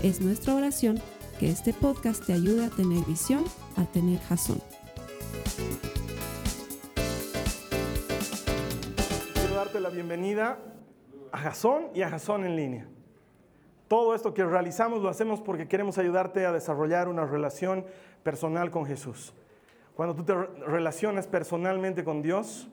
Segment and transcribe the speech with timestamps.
[0.00, 1.00] Es nuestra oración
[1.40, 3.42] que este podcast te ayude a tener visión,
[3.76, 4.60] a tener jazón.
[9.34, 10.60] Quiero darte la bienvenida
[11.32, 12.86] a Jazón y a Jazón en línea.
[13.88, 17.84] Todo esto que realizamos lo hacemos porque queremos ayudarte a desarrollar una relación
[18.22, 19.34] personal con Jesús.
[19.96, 22.68] Cuando tú te relacionas personalmente con Dios,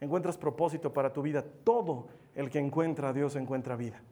[0.00, 1.44] encuentras propósito para tu vida.
[1.62, 4.02] Todo el que encuentra a Dios encuentra vida.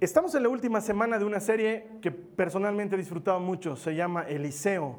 [0.00, 4.22] Estamos en la última semana de una serie que personalmente he disfrutado mucho, se llama
[4.22, 4.98] Eliseo.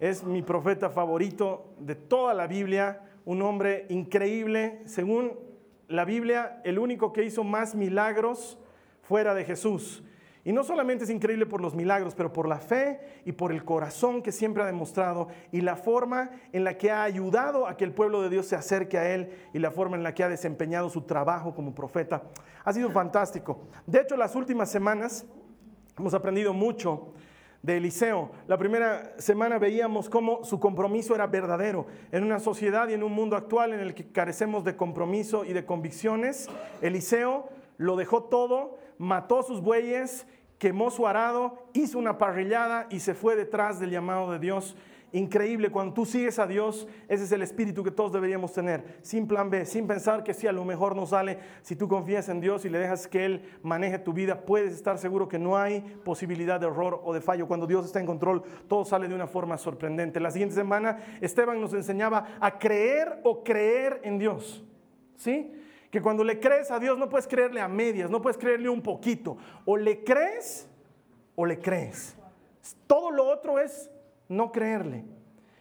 [0.00, 4.80] Es mi profeta favorito de toda la Biblia, un hombre increíble.
[4.84, 5.38] Según
[5.86, 8.58] la Biblia, el único que hizo más milagros
[9.02, 10.02] fuera de Jesús.
[10.44, 13.64] Y no solamente es increíble por los milagros, pero por la fe y por el
[13.64, 17.84] corazón que siempre ha demostrado y la forma en la que ha ayudado a que
[17.84, 20.28] el pueblo de Dios se acerque a Él y la forma en la que ha
[20.28, 22.22] desempeñado su trabajo como profeta.
[22.64, 23.60] Ha sido fantástico.
[23.86, 25.26] De hecho, las últimas semanas
[25.96, 27.12] hemos aprendido mucho
[27.62, 28.32] de Eliseo.
[28.48, 31.86] La primera semana veíamos cómo su compromiso era verdadero.
[32.10, 35.52] En una sociedad y en un mundo actual en el que carecemos de compromiso y
[35.52, 36.48] de convicciones,
[36.80, 40.26] Eliseo lo dejó todo, mató sus bueyes,
[40.58, 44.76] quemó su arado, hizo una parrillada y se fue detrás del llamado de Dios.
[45.10, 49.26] Increíble, cuando tú sigues a Dios, ese es el espíritu que todos deberíamos tener, sin
[49.26, 52.40] plan B, sin pensar que si a lo mejor no sale, si tú confías en
[52.40, 55.80] Dios y le dejas que Él maneje tu vida, puedes estar seguro que no hay
[56.04, 57.48] posibilidad de error o de fallo.
[57.48, 60.20] Cuando Dios está en control, todo sale de una forma sorprendente.
[60.20, 64.64] La siguiente semana, Esteban nos enseñaba a creer o creer en Dios.
[65.16, 65.52] ¿Sí?
[65.92, 68.80] Que cuando le crees a Dios no puedes creerle a medias, no puedes creerle un
[68.80, 69.36] poquito.
[69.66, 70.66] O le crees
[71.36, 72.16] o le crees.
[72.86, 73.90] Todo lo otro es
[74.26, 75.04] no creerle.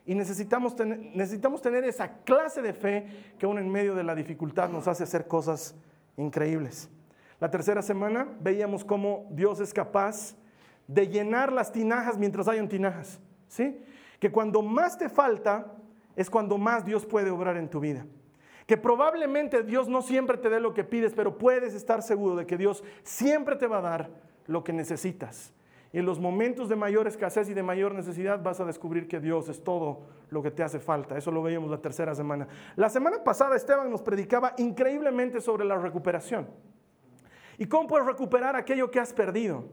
[0.05, 4.15] Y necesitamos tener, necesitamos tener esa clase de fe que aún en medio de la
[4.15, 5.75] dificultad nos hace hacer cosas
[6.15, 6.89] increíbles.
[7.41, 10.37] La tercera semana veíamos cómo Dios es capaz
[10.87, 13.19] de llenar las tinajas mientras hayan tinajas.
[13.49, 13.83] ¿sí?
[14.17, 15.73] Que cuando más te falta
[16.15, 18.05] es cuando más Dios puede obrar en tu vida
[18.71, 22.45] que probablemente Dios no siempre te dé lo que pides, pero puedes estar seguro de
[22.45, 24.09] que Dios siempre te va a dar
[24.47, 25.53] lo que necesitas.
[25.91, 29.19] Y en los momentos de mayor escasez y de mayor necesidad vas a descubrir que
[29.19, 31.17] Dios es todo lo que te hace falta.
[31.17, 32.47] Eso lo veíamos la tercera semana.
[32.77, 36.47] La semana pasada Esteban nos predicaba increíblemente sobre la recuperación.
[37.57, 39.65] ¿Y cómo puedes recuperar aquello que has perdido?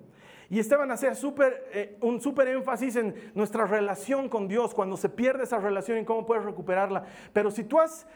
[0.50, 5.44] Y Esteban hacía eh, un súper énfasis en nuestra relación con Dios, cuando se pierde
[5.44, 7.04] esa relación y cómo puedes recuperarla.
[7.34, 8.06] Pero si tú has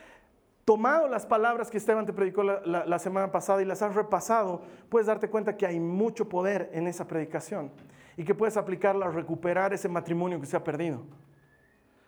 [0.64, 5.06] tomado las palabras que Esteban te predicó la, semana pasada y las has repasado, puedes
[5.06, 7.70] darte cuenta que hay mucho poder en esa predicación
[8.16, 11.02] y que puedes aplicarla a recuperar ese matrimonio que se ha perdido.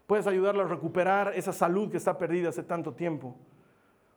[0.06, 3.36] Puedes ayudarla a recuperar esa salud que está perdida hace tanto tiempo.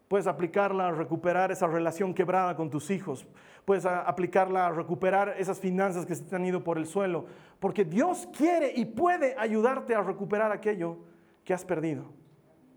[0.07, 3.25] Puedes aplicarla a recuperar esa relación quebrada con tus hijos.
[3.65, 7.25] Puedes aplicarla a recuperar esas finanzas que se te han ido por el suelo.
[7.59, 10.97] Porque Dios quiere y puede ayudarte a recuperar aquello
[11.43, 12.05] que has perdido.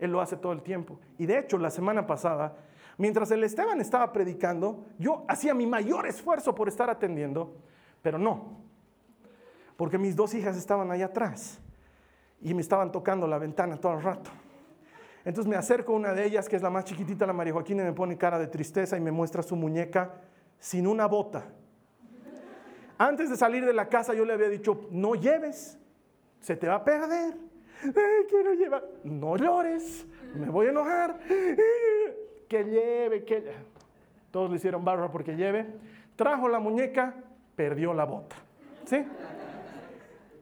[0.01, 0.99] Él lo hace todo el tiempo.
[1.19, 2.57] Y de hecho, la semana pasada,
[2.97, 7.55] mientras el Esteban estaba predicando, yo hacía mi mayor esfuerzo por estar atendiendo,
[8.01, 8.57] pero no,
[9.77, 11.59] porque mis dos hijas estaban allá atrás
[12.41, 14.31] y me estaban tocando la ventana todo el rato.
[15.23, 17.83] Entonces me acerco a una de ellas, que es la más chiquitita, la María Joaquina,
[17.83, 20.15] y me pone cara de tristeza y me muestra su muñeca
[20.59, 21.45] sin una bota.
[22.97, 25.77] Antes de salir de la casa yo le había dicho, no lleves,
[26.39, 27.50] se te va a perder
[28.29, 28.83] quiero llevar.
[29.03, 30.05] No llores,
[30.35, 31.19] me voy a enojar.
[32.47, 33.51] Que lleve, que
[34.31, 35.65] Todos le hicieron barra porque lleve.
[36.15, 37.15] Trajo la muñeca,
[37.55, 38.35] perdió la bota.
[38.85, 39.05] ¿Sí?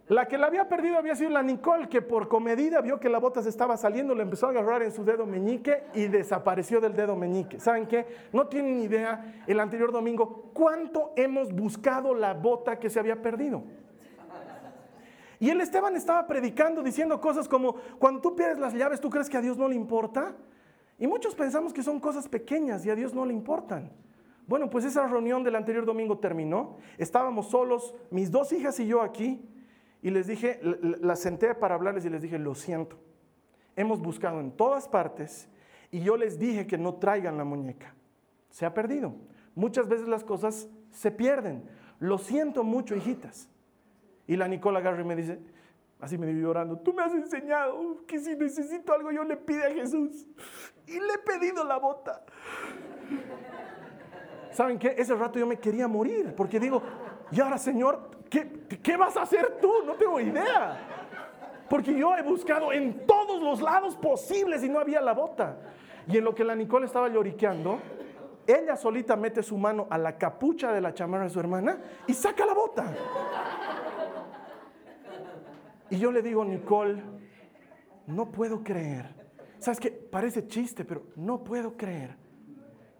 [0.10, 3.20] La que la había perdido había sido la Nicole, que por comedida vio que la
[3.20, 6.96] bota se estaba saliendo, le empezó a agarrar en su dedo meñique y desapareció del
[6.96, 7.60] dedo meñique.
[7.60, 8.08] ¿Saben qué?
[8.34, 13.62] No tienen idea el anterior domingo cuánto hemos buscado la bota que se había perdido.
[15.40, 19.30] Y el Esteban estaba predicando diciendo cosas como, cuando tú pierdes las llaves, ¿tú crees
[19.30, 20.36] que a Dios no le importa?
[20.98, 23.90] Y muchos pensamos que son cosas pequeñas y a Dios no le importan.
[24.48, 26.78] Bueno, pues esa reunión del anterior domingo terminó.
[26.98, 29.42] Estábamos solos, mis dos hijas y yo aquí.
[30.02, 32.98] Y les dije, las senté para hablarles y les dije, lo siento.
[33.76, 35.48] Hemos buscado en todas partes
[35.92, 37.96] y yo les dije que no traigan la muñeca.
[38.50, 39.14] Se ha perdido.
[39.56, 41.64] Muchas veces las cosas se pierden.
[42.00, 43.50] Lo siento mucho, hijitas.
[44.30, 45.40] Y la Nicole agarra y me dice,
[46.00, 49.64] así me dio llorando, tú me has enseñado que si necesito algo yo le pido
[49.66, 50.28] a Jesús.
[50.86, 52.22] Y le he pedido la bota.
[54.52, 54.94] ¿Saben qué?
[54.96, 56.84] Ese rato yo me quería morir, porque digo,
[57.32, 59.74] y ahora Señor, ¿qué, qué vas a hacer tú?
[59.84, 60.78] No tengo idea.
[61.68, 65.58] Porque yo he buscado en todos los lados posibles y no había la bota.
[66.08, 67.80] Y en lo que la Nicole estaba lloriqueando,
[68.46, 72.14] ella solita mete su mano a la capucha de la chamarra de su hermana y
[72.14, 72.94] saca la bota.
[75.90, 77.02] Y yo le digo, Nicole,
[78.08, 79.16] no puedo creer.
[79.60, 79.92] ¿Sabes qué?
[79.92, 82.16] Parece chiste, pero no puedo creer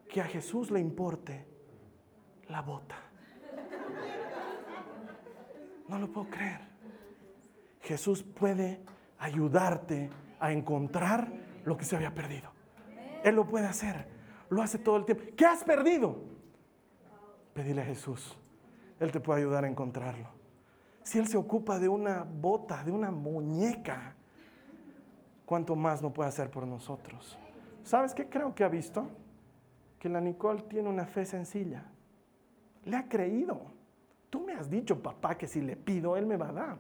[0.08, 1.48] que a Jesús le importe
[2.48, 2.96] la bota.
[5.88, 6.62] No lo puedo creer.
[7.82, 8.82] Jesús puede
[9.18, 10.10] ayudarte
[10.40, 11.32] a encontrar
[11.66, 12.52] lo que se había perdido.
[13.24, 14.08] Él lo puede hacer.
[14.50, 15.24] Lo hace todo el tiempo.
[15.36, 16.24] ¿Qué has perdido?
[17.54, 18.38] Pedile a Jesús.
[19.00, 20.39] Él te puede ayudar a encontrarlo.
[21.10, 24.14] Si Él se ocupa de una bota, de una muñeca,
[25.44, 27.36] ¿cuánto más no puede hacer por nosotros?
[27.84, 29.08] ¿Sabes qué creo que ha visto?
[29.98, 31.84] Que la Nicole tiene una fe sencilla.
[32.86, 33.60] Le ha creído.
[34.30, 36.78] Tú me has dicho, papá, que si le pido, Él me va a dar.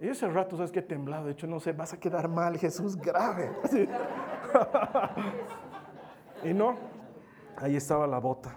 [0.00, 0.82] Y ese rato, ¿sabes qué?
[0.82, 1.26] Temblado.
[1.26, 3.52] De hecho, no sé, vas a quedar mal, Jesús, grave.
[6.42, 6.76] y no,
[7.58, 8.56] ahí estaba la bota.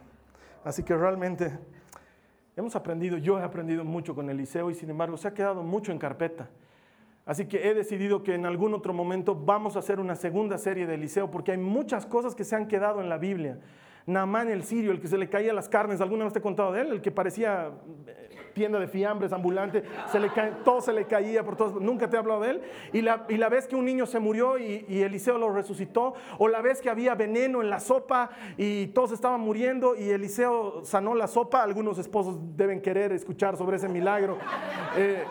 [0.64, 1.73] Así que realmente
[2.56, 5.92] hemos aprendido, yo he aprendido mucho con Eliseo y sin embargo se ha quedado mucho
[5.92, 6.50] en carpeta.
[7.26, 10.86] Así que he decidido que en algún otro momento vamos a hacer una segunda serie
[10.86, 13.60] de Eliseo porque hay muchas cosas que se han quedado en la Biblia.
[14.06, 16.74] Naamán el sirio, el que se le caía las carnes, ¿alguna vez te he contado
[16.74, 16.92] de él?
[16.92, 17.72] El que parecía
[18.06, 20.30] eh, tienda de fiambres, ambulante, se le
[20.64, 22.62] todo se le caía por todos, nunca te he hablado de él.
[22.92, 26.48] Y la, y la vez que un niño se murió y, Eliseo lo resucitó, o
[26.48, 31.16] la vez que había veneno en la sopa y todos estaban muriendo y Eliseo sanó
[31.16, 34.38] la sopa, algunos esposos deben querer escuchar sobre ese milagro.
[34.98, 35.24] Eh,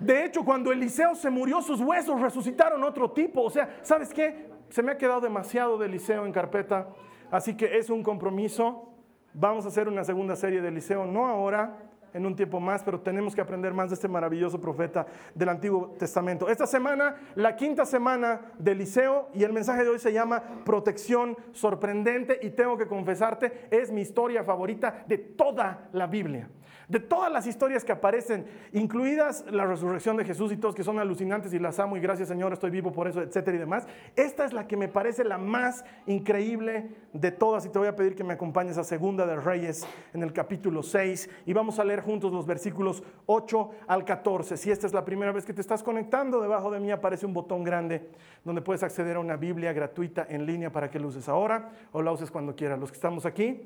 [0.00, 3.42] de hecho, cuando Eliseo se murió, sus huesos resucitaron otro tipo.
[3.42, 4.50] O sea, ¿sabes qué?
[4.68, 6.88] Se me ha quedado demasiado de Eliseo en carpeta.
[7.34, 8.92] Así que es un compromiso.
[9.32, 11.78] Vamos a hacer una segunda serie de Eliseo, no ahora,
[12.12, 15.04] en un tiempo más, pero tenemos que aprender más de este maravilloso profeta
[15.34, 16.48] del Antiguo Testamento.
[16.48, 21.36] Esta semana, la quinta semana de Eliseo, y el mensaje de hoy se llama Protección
[21.50, 26.48] Sorprendente, y tengo que confesarte, es mi historia favorita de toda la Biblia.
[26.88, 30.98] De todas las historias que aparecen, incluidas la resurrección de Jesús y todos que son
[30.98, 33.86] alucinantes y las amo y gracias Señor, estoy vivo por eso, etcétera y demás,
[34.16, 37.96] esta es la que me parece la más increíble de todas y te voy a
[37.96, 41.84] pedir que me acompañes a Segunda de Reyes en el capítulo 6 y vamos a
[41.84, 44.56] leer juntos los versículos 8 al 14.
[44.56, 47.32] Si esta es la primera vez que te estás conectando, debajo de mí aparece un
[47.32, 48.10] botón grande
[48.44, 52.02] donde puedes acceder a una Biblia gratuita en línea para que la uses ahora o
[52.02, 52.78] la uses cuando quieras.
[52.78, 53.62] Los que estamos aquí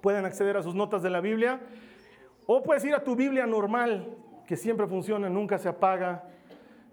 [0.00, 1.60] pueden acceder a sus notas de la Biblia
[2.50, 4.16] o puedes ir a tu Biblia normal,
[4.46, 6.24] que siempre funciona, nunca se apaga.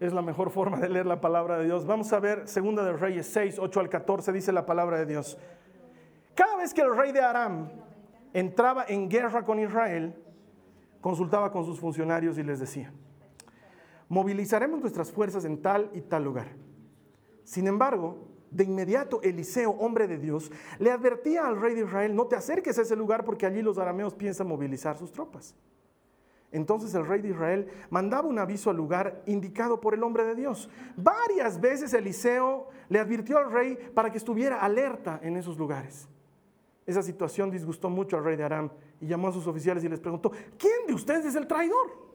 [0.02, 1.86] Es la mejor forma de leer la palabra de Dios.
[1.86, 5.38] Vamos a ver, segunda de Reyes 6, 8 al 14, dice la palabra de Dios.
[6.34, 7.70] Cada vez que el rey de Aram
[8.34, 10.22] entraba en guerra con Israel,
[11.00, 12.92] consultaba con sus funcionarios y les decía,
[14.10, 16.48] movilizaremos nuestras fuerzas en tal y tal lugar.
[17.46, 22.28] Sin embargo, de inmediato Eliseo, hombre de Dios, le advertía al rey de Israel, no
[22.28, 25.54] te acerques a ese lugar porque allí los arameos piensan movilizar sus tropas.
[26.54, 30.36] Entonces el rey de Israel mandaba un aviso al lugar indicado por el hombre de
[30.36, 30.70] Dios.
[30.96, 36.08] Varias veces Eliseo le advirtió al rey para que estuviera alerta en esos lugares.
[36.86, 38.70] Esa situación disgustó mucho al rey de Aram
[39.02, 42.06] y llamó a sus oficiales y les preguntó, ¿quién de ustedes es el traidor?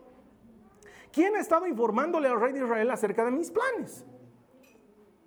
[1.13, 4.07] ¿Quién ha estado informándole al rey de Israel acerca de mis planes?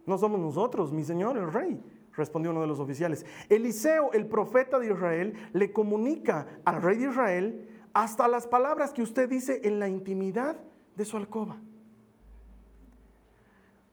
[0.05, 1.81] No somos nosotros, mi señor, el rey,
[2.13, 3.25] respondió uno de los oficiales.
[3.50, 9.01] Eliseo, el profeta de Israel, le comunica al rey de Israel hasta las palabras que
[9.01, 10.57] usted dice en la intimidad
[10.95, 11.57] de su alcoba.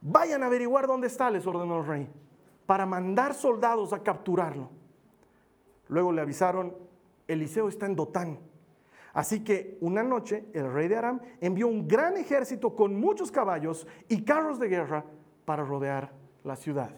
[0.00, 2.08] Vayan a averiguar dónde está, les ordenó el rey,
[2.66, 4.70] para mandar soldados a capturarlo.
[5.88, 6.74] Luego le avisaron,
[7.28, 8.38] Eliseo está en Dotán.
[9.12, 13.86] Así que una noche el rey de Aram envió un gran ejército con muchos caballos
[14.08, 15.04] y carros de guerra
[15.50, 16.12] para rodear
[16.44, 16.90] la ciudad.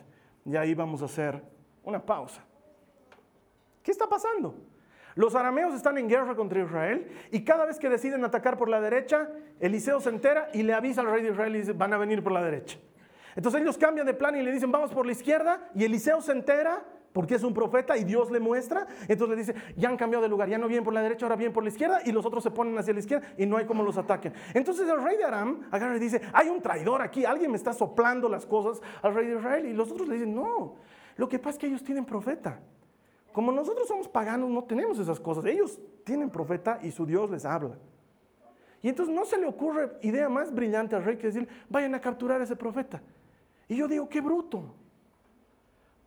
[0.45, 1.43] Y ahí vamos a hacer
[1.85, 2.45] una pausa.
[3.83, 4.55] ¿Qué está pasando?
[5.15, 8.79] Los arameos están en guerra contra Israel y cada vez que deciden atacar por la
[8.83, 11.97] derecha, Eliseo se entera y le avisa al rey de Israel y dice, van a
[11.97, 12.79] venir por la derecha.
[13.35, 16.33] Entonces ellos cambian de plan y le dicen, vamos por la izquierda y Eliseo se
[16.33, 18.87] entera porque es un profeta y Dios le muestra.
[19.09, 21.37] Entonces le dice, ya han cambiado de lugar, ya no vienen por la derecha, ahora
[21.37, 23.67] vienen por la izquierda y los otros se ponen hacia la izquierda y no hay
[23.67, 24.33] cómo los ataquen.
[24.55, 27.73] Entonces el rey de Aram agarra y dice, hay un traidor aquí, alguien me está
[27.73, 29.67] soplando las cosas al rey de Israel.
[29.67, 30.77] Y los otros le dicen, no,
[31.17, 32.61] lo que pasa es que ellos tienen profeta.
[33.33, 35.45] Como nosotros somos paganos, no tenemos esas cosas.
[35.47, 37.77] Ellos tienen profeta y su Dios les habla.
[38.83, 42.01] Y entonces no se le ocurre idea más brillante al rey que decir, vayan a
[42.01, 43.01] capturar a ese profeta.
[43.69, 44.75] Y yo digo, qué bruto.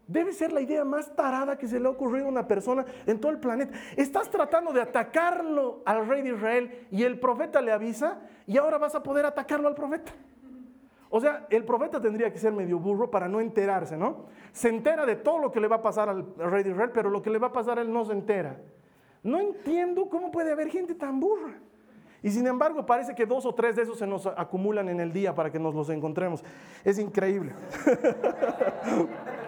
[0.08, 3.20] Debe ser la idea más tarada que se le ha ocurrido a una persona en
[3.20, 3.76] todo el planeta.
[3.96, 8.78] Estás tratando de atacarlo al rey de Israel y el profeta le avisa y ahora
[8.78, 10.12] vas a poder atacarlo al profeta.
[11.10, 14.26] O sea, el profeta tendría que ser medio burro para no enterarse, ¿no?
[14.52, 17.10] Se entera de todo lo que le va a pasar al rey de Israel, pero
[17.10, 18.60] lo que le va a pasar a él no se entera.
[19.24, 21.54] No entiendo cómo puede haber gente tan burra.
[22.22, 25.14] Y sin embargo, parece que dos o tres de esos se nos acumulan en el
[25.14, 26.44] día para que nos los encontremos.
[26.84, 27.54] Es increíble.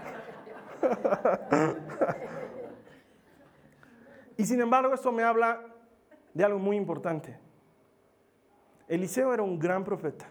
[4.38, 5.62] y sin embargo, esto me habla
[6.34, 7.38] de algo muy importante.
[8.88, 10.26] Eliseo era un gran profeta.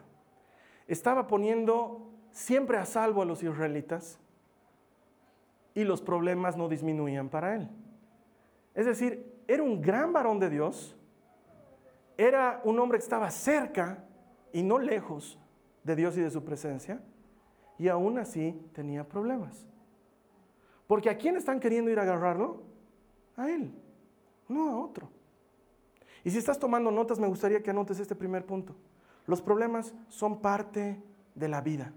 [0.87, 4.21] Estaba poniendo siempre a salvo a los israelitas
[5.75, 7.69] y los problemas no disminuían para él.
[8.75, 10.97] Es decir, era un gran varón de Dios,
[12.17, 14.05] era un hombre que estaba cerca
[14.53, 15.39] y no lejos
[15.85, 17.01] de Dios y de su presencia,
[17.79, 19.67] y aún así tenía problemas.
[20.87, 22.63] Porque ¿a quién están queriendo ir a agarrarlo?
[23.37, 23.73] A él,
[24.49, 25.11] no a otro.
[26.25, 28.75] Y si estás tomando notas, me gustaría que anotes este primer punto.
[29.27, 31.01] Los problemas son parte
[31.35, 31.93] de la vida.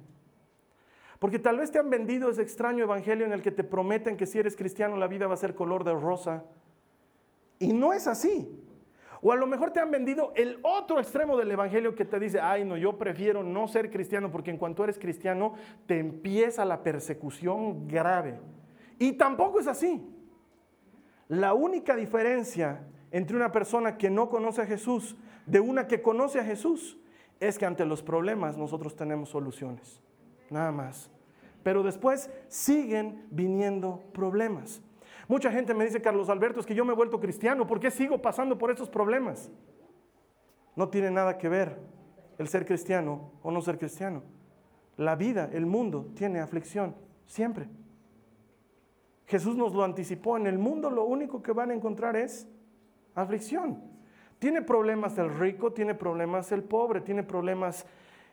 [1.19, 4.25] Porque tal vez te han vendido ese extraño evangelio en el que te prometen que
[4.25, 6.43] si eres cristiano la vida va a ser color de rosa.
[7.59, 8.47] Y no es así.
[9.21, 12.39] O a lo mejor te han vendido el otro extremo del evangelio que te dice,
[12.39, 15.55] ay no, yo prefiero no ser cristiano porque en cuanto eres cristiano
[15.87, 18.39] te empieza la persecución grave.
[18.99, 20.05] Y tampoco es así.
[21.29, 25.15] La única diferencia entre una persona que no conoce a Jesús
[25.45, 26.99] de una que conoce a Jesús
[27.39, 30.01] es que ante los problemas nosotros tenemos soluciones.
[30.49, 31.09] Nada más.
[31.63, 34.81] Pero después siguen viniendo problemas.
[35.27, 37.91] Mucha gente me dice, Carlos Alberto, es que yo me he vuelto cristiano, ¿por qué
[37.91, 39.51] sigo pasando por estos problemas?
[40.75, 41.79] No tiene nada que ver
[42.37, 44.23] el ser cristiano o no ser cristiano.
[44.97, 47.69] La vida, el mundo, tiene aflicción, siempre.
[49.29, 50.37] Jesús nos lo anticipó.
[50.37, 52.47] En el mundo lo único que van a encontrar es
[53.13, 53.79] aflicción.
[54.39, 57.85] Tiene problemas el rico, tiene problemas el pobre, tiene problemas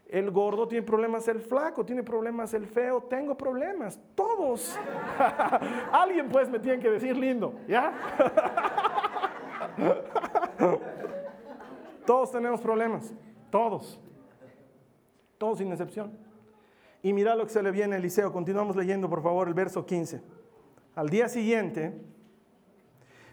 [0.08, 4.78] el gordo, tiene problemas el flaco, tiene problemas el feo, tengo problemas, todos.
[5.92, 7.92] Alguien pues me tiene que decir lindo, ¿ya?
[12.06, 13.12] todos tenemos problemas,
[13.50, 14.00] todos,
[15.36, 16.16] todos sin excepción.
[17.02, 19.84] Y mira lo que se le viene a Eliseo, continuamos leyendo por favor el verso
[19.84, 20.35] 15.
[20.96, 21.94] Al día siguiente,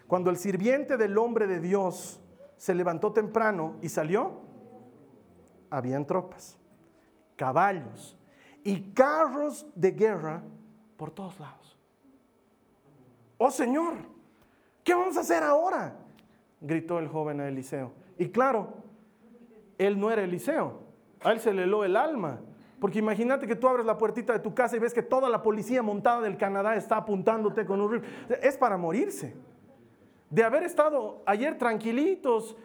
[0.06, 2.20] cuando el sirviente del hombre de Dios
[2.58, 4.42] se levantó temprano y salió,
[5.70, 6.58] habían tropas,
[7.38, 8.18] caballos
[8.66, 10.44] y carros de guerra
[10.98, 11.80] por todos lados.
[13.38, 13.94] Oh Señor,
[14.84, 15.96] ¿qué vamos a hacer ahora?
[16.60, 17.94] gritó el joven a Eliseo.
[18.18, 18.74] Y claro,
[19.78, 20.82] él no era Eliseo,
[21.22, 22.42] a él se le heló el alma
[22.84, 25.42] porque imagínate que tú abres la puertita de tu casa y ves que toda la
[25.42, 28.10] policía montada del Canadá está apuntándote con un rifle.
[28.42, 29.34] Es para morirse.
[30.30, 32.58] De haber estado ayer tranquilitos,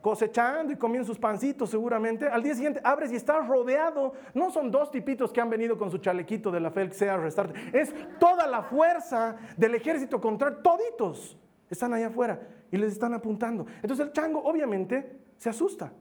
[0.00, 4.12] cosechando y comiendo sus pancitos seguramente, al día siguiente abres y estás rodeado.
[4.34, 7.58] No son dos tipitos que han venido con su chalequito de la FELC a arrestarte.
[7.72, 11.36] Es toda la fuerza del ejército contra toditos.
[11.68, 13.66] Están allá afuera y les están apuntando.
[13.82, 15.92] Entonces el chango obviamente se asusta.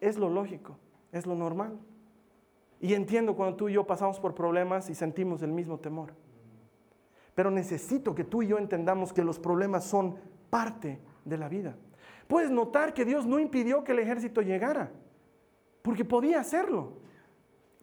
[0.00, 0.80] Es lo lógico.
[1.12, 1.78] Es lo normal.
[2.80, 6.14] Y entiendo cuando tú y yo pasamos por problemas y sentimos el mismo temor.
[7.34, 10.16] Pero necesito que tú y yo entendamos que los problemas son
[10.50, 11.76] parte de la vida.
[12.26, 14.90] Puedes notar que Dios no impidió que el ejército llegara,
[15.82, 16.94] porque podía hacerlo.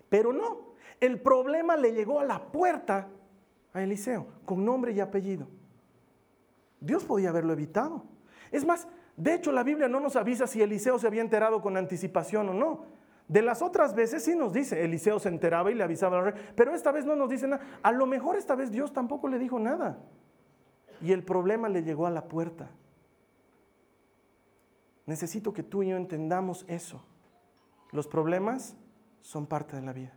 [0.10, 3.08] Pero no, el problema le llegó a la puerta
[3.74, 5.48] a Eliseo, con nombre y apellido.
[6.80, 8.04] Dios podía haberlo evitado.
[8.52, 11.78] Es más, de hecho la Biblia no nos avisa si Eliseo se había enterado con
[11.78, 12.99] anticipación o no.
[13.30, 16.44] De las otras veces sí nos dice, Eliseo se enteraba y le avisaba al rey,
[16.56, 17.64] pero esta vez no nos dice nada.
[17.84, 20.00] A lo mejor esta vez Dios tampoco le dijo nada.
[21.00, 22.72] Y el problema le llegó a la puerta.
[25.06, 27.06] Necesito que tú y yo entendamos eso.
[27.92, 28.76] Los problemas
[29.22, 30.14] son parte de la vida.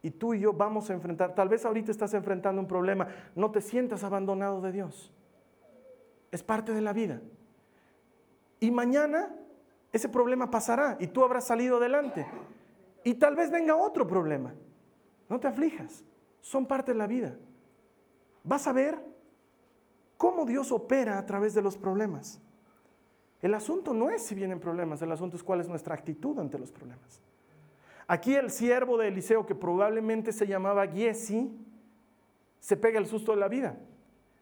[0.00, 3.50] Y tú y yo vamos a enfrentar, tal vez ahorita estás enfrentando un problema, no
[3.50, 5.12] te sientas abandonado de Dios.
[6.30, 7.20] Es parte de la vida.
[8.60, 9.34] Y mañana
[9.92, 12.26] ese problema pasará y tú habrás salido adelante.
[13.04, 14.54] Y tal vez venga otro problema.
[15.28, 16.04] No te aflijas,
[16.40, 17.36] son parte de la vida.
[18.44, 18.98] Vas a ver
[20.16, 22.40] cómo Dios opera a través de los problemas.
[23.40, 26.58] El asunto no es si vienen problemas, el asunto es cuál es nuestra actitud ante
[26.58, 27.20] los problemas.
[28.06, 31.50] Aquí el siervo de Eliseo, que probablemente se llamaba Giesi,
[32.58, 33.78] se pega el susto de la vida.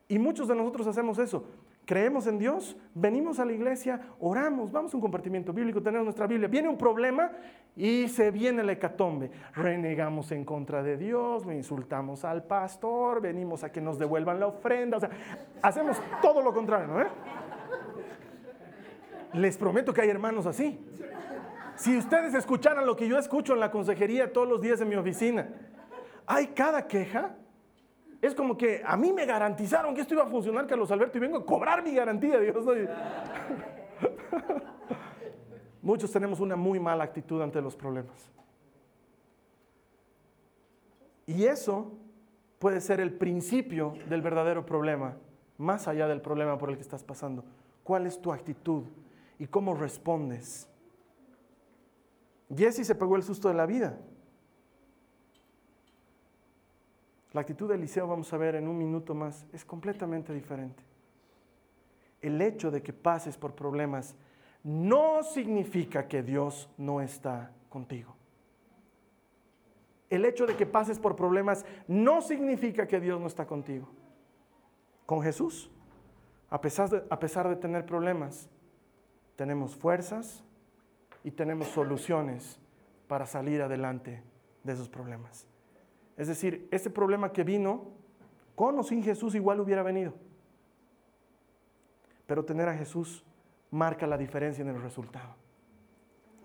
[0.08, 1.44] Y muchos de nosotros hacemos eso.
[1.86, 6.26] Creemos en Dios, venimos a la iglesia, oramos, vamos a un compartimiento bíblico, tenemos nuestra
[6.26, 7.30] Biblia, viene un problema
[7.76, 9.30] y se viene la hecatombe.
[9.54, 14.96] Renegamos en contra de Dios, insultamos al pastor, venimos a que nos devuelvan la ofrenda,
[14.96, 15.10] o sea,
[15.62, 17.04] hacemos todo lo contrario, ¿no?
[19.40, 20.78] Les prometo que hay hermanos así.
[21.76, 24.96] Si ustedes escucharan lo que yo escucho en la consejería todos los días en mi
[24.96, 25.48] oficina,
[26.26, 27.36] hay cada queja
[28.22, 31.20] es como que a mí me garantizaron que esto iba a funcionar, Carlos Alberto, y
[31.20, 32.40] vengo a cobrar mi garantía.
[32.40, 32.64] Dios.
[35.82, 38.30] Muchos tenemos una muy mala actitud ante los problemas.
[41.26, 41.92] Y eso
[42.58, 45.16] puede ser el principio del verdadero problema,
[45.58, 47.44] más allá del problema por el que estás pasando.
[47.82, 48.84] ¿Cuál es tu actitud
[49.38, 50.68] y cómo respondes?
[52.54, 53.98] Jesse se pegó el susto de la vida.
[57.36, 60.82] La actitud de Eliseo, vamos a ver en un minuto más, es completamente diferente.
[62.22, 64.16] El hecho de que pases por problemas
[64.64, 68.16] no significa que Dios no está contigo.
[70.08, 73.90] El hecho de que pases por problemas no significa que Dios no está contigo.
[75.04, 75.70] Con Jesús,
[76.48, 78.48] a pesar de, a pesar de tener problemas,
[79.36, 80.42] tenemos fuerzas
[81.22, 82.58] y tenemos soluciones
[83.06, 84.22] para salir adelante
[84.64, 85.46] de esos problemas.
[86.16, 87.88] Es decir, ese problema que vino,
[88.54, 90.14] con o sin Jesús igual hubiera venido.
[92.26, 93.24] Pero tener a Jesús
[93.70, 95.34] marca la diferencia en el resultado.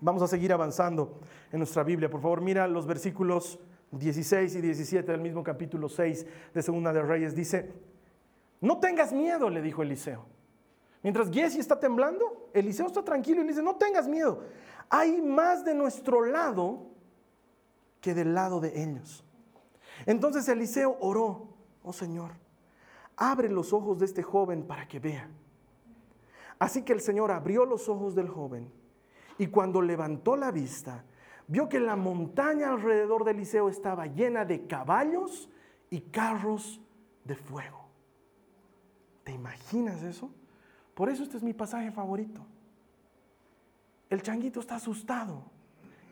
[0.00, 2.10] Vamos a seguir avanzando en nuestra Biblia.
[2.10, 3.58] Por favor, mira los versículos
[3.92, 7.34] 16 y 17 del mismo capítulo 6 de Segunda de Reyes.
[7.34, 7.72] Dice,
[8.60, 10.24] no tengas miedo, le dijo Eliseo.
[11.02, 14.44] Mientras Giesi está temblando, Eliseo está tranquilo y le dice, no tengas miedo.
[14.88, 16.86] Hay más de nuestro lado
[18.00, 19.24] que del lado de ellos.
[20.06, 21.48] Entonces Eliseo oró,
[21.82, 22.32] oh Señor,
[23.16, 25.28] abre los ojos de este joven para que vea.
[26.58, 28.70] Así que el Señor abrió los ojos del joven
[29.38, 31.04] y cuando levantó la vista,
[31.48, 35.50] vio que la montaña alrededor de Eliseo estaba llena de caballos
[35.90, 36.80] y carros
[37.24, 37.88] de fuego.
[39.24, 40.30] ¿Te imaginas eso?
[40.94, 42.44] Por eso este es mi pasaje favorito.
[44.10, 45.44] El changuito está asustado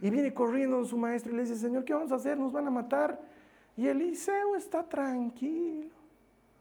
[0.00, 2.38] y viene corriendo a su maestro y le dice, Señor, ¿qué vamos a hacer?
[2.38, 3.20] Nos van a matar.
[3.80, 5.88] Y Eliseo está tranquilo,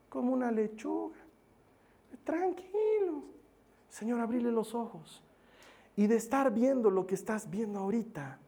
[0.07, 1.17] como una lechuga.
[2.23, 3.25] Tranquilo.
[3.89, 5.21] Señor, abrile los ojos.
[5.97, 8.39] Y de estar viendo lo que estás viendo ahorita,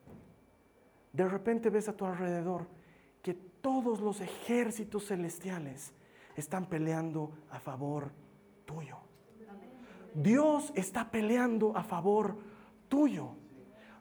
[1.11, 2.65] de repente ves a tu alrededor
[3.21, 5.91] que todos los ejércitos celestiales
[6.37, 8.09] están peleando a favor
[8.63, 8.95] tuyo.
[10.13, 12.37] Dios está peleando a favor
[12.87, 13.31] tuyo.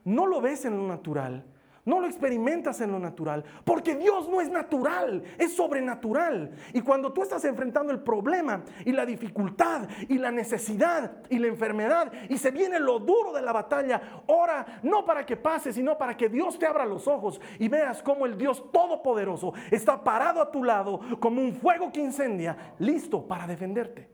[0.05, 1.45] No lo ves en lo natural,
[1.85, 6.53] no lo experimentas en lo natural, porque Dios no es natural, es sobrenatural.
[6.73, 11.49] Y cuando tú estás enfrentando el problema y la dificultad y la necesidad y la
[11.49, 15.97] enfermedad y se viene lo duro de la batalla, ora no para que pase, sino
[15.97, 20.43] para que Dios te abra los ojos y veas cómo el Dios Todopoderoso está parado
[20.43, 24.09] a tu lado como un fuego que incendia, listo para defenderte.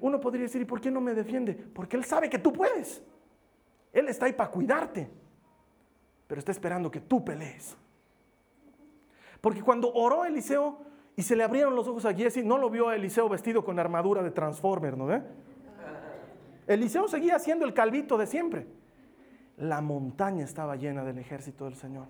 [0.00, 1.54] Uno podría decir, ¿y por qué no me defiende?
[1.54, 3.02] Porque Él sabe que tú puedes.
[3.92, 5.10] Él está ahí para cuidarte
[6.28, 7.76] pero está esperando que tú pelees.
[9.40, 10.78] Porque cuando oró Eliseo
[11.16, 13.78] y se le abrieron los ojos a Giesi, no lo vio a Eliseo vestido con
[13.80, 15.08] armadura de Transformer, ¿no?
[16.68, 18.66] Eliseo seguía siendo el calvito de siempre.
[19.56, 22.06] La montaña estaba llena del ejército del Señor.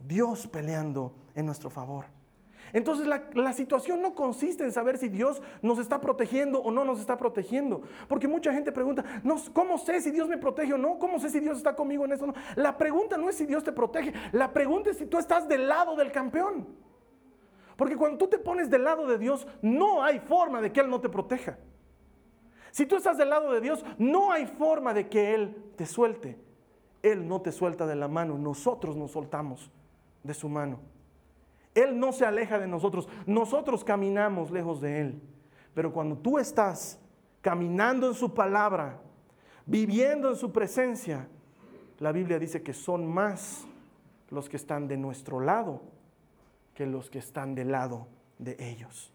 [0.00, 2.06] Dios peleando en nuestro favor.
[2.72, 7.00] Entonces la, situación no consiste en saber si Dios nos está protegiendo o no nos
[7.00, 7.82] está protegiendo.
[8.08, 9.04] Porque mucha gente pregunta,
[9.52, 10.98] ¿cómo sé si Dios me protege o no?
[10.98, 12.26] ¿Cómo sé si Dios está conmigo en eso?
[12.26, 12.34] No?
[12.56, 15.68] La pregunta no es si Dios te protege, la pregunta es si tú estás del
[15.68, 16.66] lado del campeón.
[17.76, 20.90] Porque cuando tú te pones del lado de Dios, no hay forma de que Él
[20.90, 21.58] no te proteja.
[22.70, 26.38] Si tú estás del lado de Dios, no hay forma de que Él te suelte.
[27.02, 29.70] Él no te suelta de la mano, nosotros nos soltamos
[30.22, 30.78] de su mano.
[31.74, 35.22] Él no se aleja de nosotros, nosotros caminamos lejos de Él.
[35.74, 36.98] Pero cuando tú estás
[37.40, 39.00] caminando en su palabra,
[39.64, 41.28] viviendo en su presencia,
[41.98, 43.66] la Biblia dice que son más
[44.30, 45.82] los que están de nuestro lado
[46.74, 48.08] que los que están del lado
[48.38, 49.12] de ellos.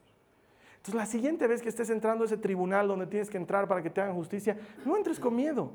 [0.78, 3.82] Entonces la siguiente vez que estés entrando a ese tribunal donde tienes que entrar para
[3.82, 5.72] que te hagan justicia, no entres con miedo,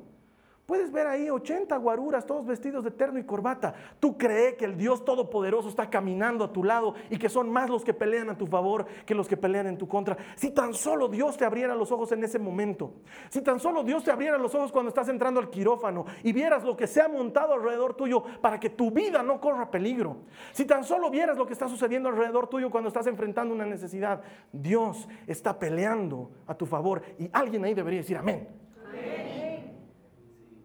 [0.65, 3.73] Puedes ver ahí 80 guaruras, todos vestidos de terno y corbata.
[3.99, 7.69] Tú crees que el Dios Todopoderoso está caminando a tu lado y que son más
[7.69, 10.15] los que pelean a tu favor que los que pelean en tu contra.
[10.37, 12.93] Si tan solo Dios te abriera los ojos en ese momento,
[13.29, 16.63] si tan solo Dios te abriera los ojos cuando estás entrando al quirófano y vieras
[16.63, 20.19] lo que se ha montado alrededor tuyo para que tu vida no corra peligro,
[20.53, 24.21] si tan solo vieras lo que está sucediendo alrededor tuyo cuando estás enfrentando una necesidad,
[24.53, 28.62] Dios está peleando a tu favor y alguien ahí debería decir amén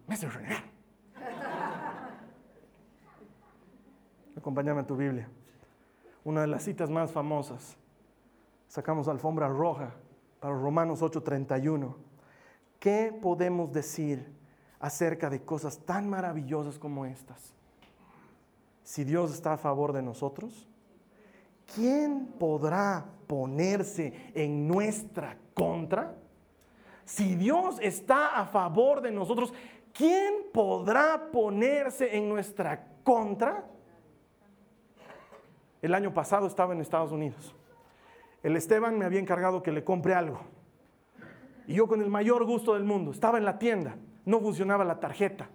[0.09, 0.27] me hace.
[4.35, 5.29] Acompáñame a tu Biblia.
[6.23, 7.77] Una de las citas más famosas.
[8.67, 9.93] Sacamos alfombra roja
[10.39, 11.95] para Romanos 8:31.
[12.79, 14.33] ¿Qué podemos decir
[14.79, 17.53] acerca de cosas tan maravillosas como estas?
[18.83, 20.67] Si Dios está a favor de nosotros,
[21.75, 26.15] ¿quién podrá ponerse en nuestra contra?
[27.05, 29.53] Si Dios está a favor de nosotros,
[29.93, 33.65] ¿quién podrá ponerse en nuestra contra?
[35.81, 37.55] El año pasado estaba en Estados Unidos.
[38.43, 40.39] El Esteban me había encargado que le compre algo.
[41.67, 44.99] Y yo con el mayor gusto del mundo, estaba en la tienda, no funcionaba la
[44.99, 45.49] tarjeta.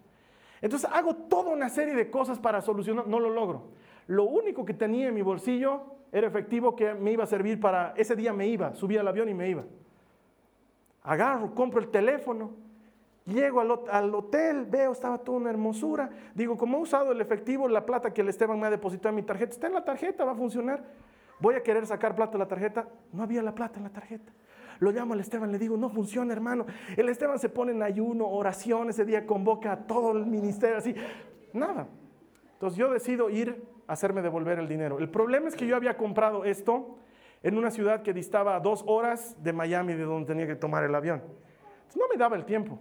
[0.61, 3.65] Entonces hago toda una serie de cosas para solucionar, no lo logro.
[4.07, 7.93] Lo único que tenía en mi bolsillo era efectivo que me iba a servir para,
[7.97, 9.65] ese día me iba, subía al avión y me iba.
[11.03, 12.53] Agarro, compro el teléfono,
[13.27, 16.11] Llego al, hotel, veo, estaba toda una hermosura.
[16.35, 19.17] Digo, como he usado el efectivo, la plata que el Esteban me ha depositado en
[19.17, 20.85] mi tarjeta, está en la tarjeta, va a funcionar.
[21.41, 22.87] Voy a querer sacar plata de la tarjeta.
[23.13, 24.31] No había la plata en la tarjeta.
[24.79, 26.67] Lo llamo al Esteban, le digo, no funciona, hermano.
[26.97, 30.95] El Esteban se pone en ayuno, oración, ese día convoca a todo el ministerio, así.
[31.55, 31.87] Nada.
[32.53, 34.99] Entonces yo decido ir a hacerme devolver el dinero.
[34.99, 36.99] El problema es que yo había comprado esto
[37.43, 40.85] en una ciudad que distaba a dos horas de Miami, de donde tenía que tomar
[40.85, 41.23] el avión.
[41.23, 42.79] Entonces no me daba el tiempo.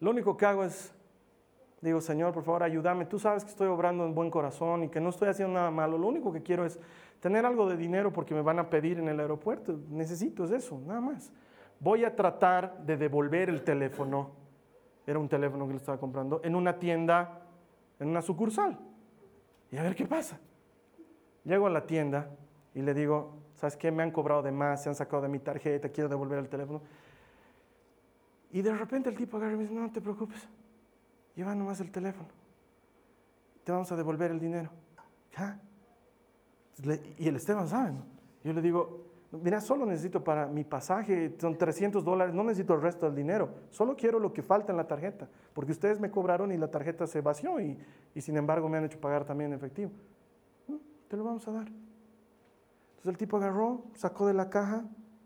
[0.00, 0.94] Lo único que hago es,
[1.80, 3.04] digo, Señor, por favor, ayúdame.
[3.04, 5.98] Tú sabes que estoy obrando en buen corazón y que no estoy haciendo nada malo.
[5.98, 6.80] Lo único que quiero es
[7.20, 9.78] tener algo de dinero porque me van a pedir en el aeropuerto.
[9.90, 11.32] Necesito es eso, nada más.
[11.78, 14.30] Voy a tratar de devolver el teléfono.
[15.06, 17.42] Era un teléfono que le estaba comprando en una tienda,
[17.98, 18.78] en una sucursal.
[19.70, 20.38] Y a ver qué pasa.
[21.44, 22.30] Llego a la tienda
[22.74, 23.90] y le digo, ¿sabes qué?
[23.90, 26.82] Me han cobrado de más, se han sacado de mi tarjeta, quiero devolver el teléfono.
[28.52, 30.48] Y de repente el tipo agarra y me dice, no, te preocupes,
[31.36, 32.28] lleva nomás el teléfono,
[33.64, 34.70] te vamos a devolver el dinero.
[37.18, 37.92] Y el Esteban sabe,
[38.42, 42.82] Yo le digo, mira, solo necesito para mi pasaje, son 300 dólares, no necesito el
[42.82, 46.50] resto del dinero, solo quiero lo que falta en la tarjeta, porque ustedes me cobraron
[46.52, 47.78] y la tarjeta se vació y,
[48.14, 49.92] y sin embargo me han hecho pagar también en efectivo.
[50.66, 50.76] Mm,
[51.08, 51.68] te lo vamos a dar.
[51.68, 54.84] Entonces el tipo agarró, sacó de la caja,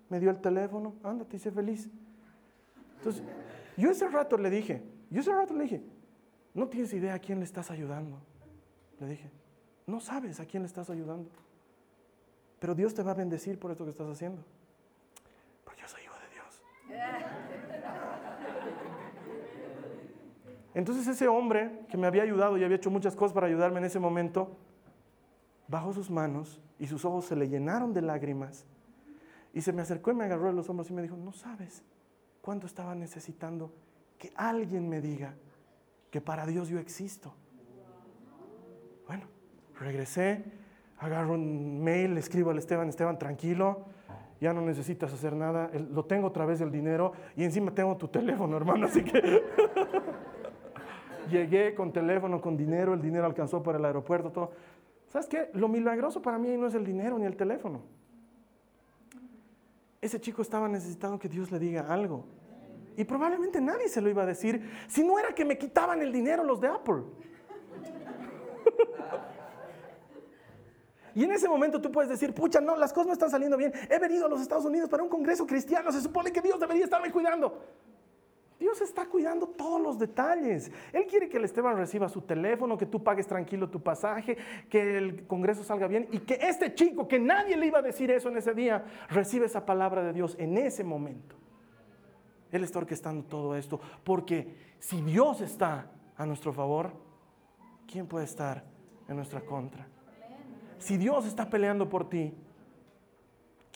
[0.09, 1.91] me dio el teléfono, ándate, hice feliz.
[3.05, 3.23] Entonces,
[3.77, 5.83] yo ese rato le dije, yo ese rato le dije,
[6.55, 8.17] no tienes idea a quién le estás ayudando.
[8.99, 9.31] Le dije,
[9.87, 11.29] no sabes a quién le estás ayudando.
[12.61, 14.43] Pero Dios te va a bendecir por esto que estás haciendo.
[15.65, 16.63] Porque yo soy hijo de Dios.
[20.73, 23.85] Entonces ese hombre que me había ayudado y había hecho muchas cosas para ayudarme en
[23.85, 24.57] ese momento,
[25.69, 28.65] bajó sus manos y sus ojos se le llenaron de lágrimas.
[29.53, 31.85] Y se me acercó y me agarró de los hombros y me dijo, no sabes
[32.45, 33.73] ¿Cuánto estaba necesitando
[34.19, 35.33] que alguien me diga
[36.11, 37.33] que para Dios yo existo?
[39.07, 39.25] Bueno,
[39.81, 40.45] regresé,
[40.99, 43.87] agarro un mail, escribo al Esteban, Esteban, tranquilo,
[44.43, 48.09] ya no necesitas hacer nada, lo tengo otra vez el dinero y encima tengo tu
[48.09, 49.43] teléfono, hermano, así que
[51.31, 54.51] llegué con teléfono, con dinero, el dinero alcanzó para el aeropuerto, todo.
[55.09, 55.49] ¿Sabes qué?
[55.55, 58.04] Lo milagroso para mí no es el dinero ni el teléfono
[60.05, 62.27] ese chico estaba necesitando que Dios le diga algo.
[62.97, 66.13] Y probablemente nadie se lo iba a decir si no era que me quitaban el
[66.13, 67.03] dinero los de Apple.
[71.15, 73.73] y en ese momento tú puedes decir, pucha, no, las cosas no están saliendo bien.
[73.89, 76.85] He venido a los Estados Unidos para un congreso cristiano, se supone que Dios debería
[76.85, 77.65] estarme cuidando.
[78.65, 80.73] Dios está cuidando todos los detalles.
[80.91, 84.39] Él quiere que el Esteban reciba su teléfono, que tú pagues tranquilo tu pasaje,
[84.71, 88.11] que el Congreso salga bien y que este chico, que nadie le iba a decir
[88.11, 91.37] eso en ese día, reciba esa palabra de Dios en ese momento.
[92.51, 96.93] Él está orquestando todo esto porque si Dios está a nuestro favor,
[97.87, 98.65] ¿quién puede estar
[99.07, 99.87] en nuestra contra?
[100.79, 102.33] Si Dios está peleando por ti,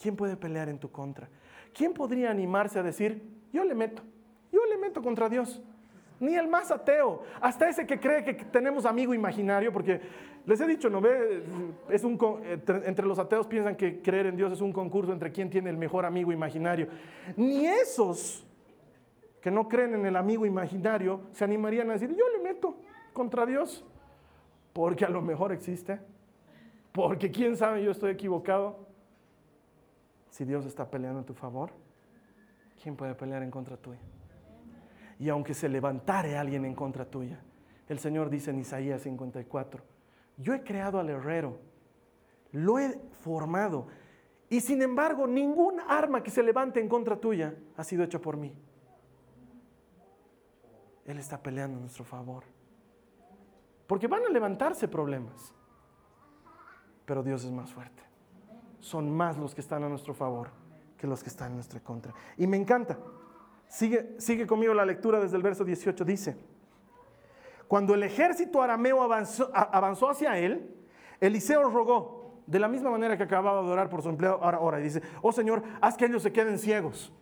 [0.01, 1.29] ¿quién puede pelear en tu contra?
[1.75, 3.21] ¿Quién podría animarse a decir,
[3.53, 4.01] yo le meto?
[4.51, 5.61] Yo le meto contra Dios.
[6.19, 10.01] Ni el más ateo, hasta ese que cree que tenemos amigo imaginario, porque
[10.45, 11.43] les he dicho, ¿no ve?
[11.89, 12.19] Es un,
[12.85, 15.77] entre los ateos piensan que creer en Dios es un concurso entre quién tiene el
[15.77, 16.87] mejor amigo imaginario.
[17.37, 18.45] Ni esos
[19.41, 22.75] que no creen en el amigo imaginario, se animarían a decir, yo le meto
[23.13, 23.85] contra Dios,
[24.73, 25.99] porque a lo mejor existe,
[26.91, 28.87] porque quién sabe, yo estoy equivocado.
[30.29, 31.71] Si Dios está peleando en tu favor,
[32.81, 33.99] ¿quién puede pelear en contra tuya?
[35.19, 37.39] Y aunque se levantare alguien en contra tuya,
[37.87, 39.83] el Señor dice en Isaías 54,
[40.37, 41.59] yo he creado al herrero,
[42.51, 43.87] lo he formado,
[44.49, 48.37] y sin embargo ningún arma que se levante en contra tuya ha sido hecha por
[48.37, 48.55] mí.
[51.05, 52.43] Él está peleando en nuestro favor.
[53.87, 55.53] Porque van a levantarse problemas,
[57.05, 58.03] pero Dios es más fuerte.
[58.79, 60.51] Son más los que están a nuestro favor
[60.99, 62.13] que los que están en nuestra contra.
[62.37, 62.99] Y me encanta.
[63.69, 66.03] Sigue, sigue conmigo la lectura desde el verso 18.
[66.03, 66.35] Dice,
[67.67, 70.75] cuando el ejército arameo avanzó, hacia él,
[71.21, 74.79] Eliseo rogó, de la misma manera que acababa de orar por su empleado, ahora ora
[74.79, 77.13] y dice, oh Señor, haz que ellos se queden ciegos.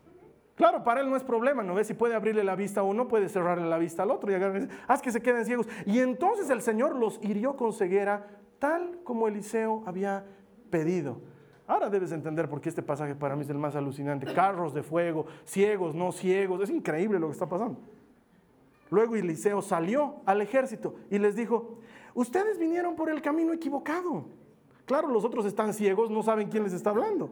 [0.55, 1.87] Claro, para él no es problema, ¿no ves?
[1.87, 4.69] Si puede abrirle la vista a uno, puede cerrarle la vista al otro y dice,
[4.87, 5.67] haz que se queden ciegos.
[5.85, 8.25] Y entonces el Señor los hirió con ceguera,
[8.57, 10.25] tal como Eliseo había
[10.69, 11.19] pedido.
[11.67, 14.33] Ahora debes entender por qué este pasaje para mí es el más alucinante.
[14.33, 16.61] Carros de fuego, ciegos, no ciegos.
[16.61, 17.77] Es increíble lo que está pasando.
[18.89, 21.77] Luego Eliseo salió al ejército y les dijo,
[22.13, 24.25] ustedes vinieron por el camino equivocado.
[24.85, 27.29] Claro, los otros están ciegos, no saben quién les está hablando.